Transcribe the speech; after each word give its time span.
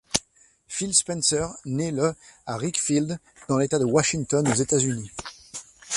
Phil 0.67 0.95
Spencer 0.95 1.45
naît 1.63 1.91
le 1.91 2.15
à 2.47 2.57
Ridgefield, 2.57 3.19
dans 3.47 3.59
l'État 3.59 3.77
de 3.77 3.85
Washington, 3.85 4.47
aux 4.47 4.55
États-Unis. 4.55 5.11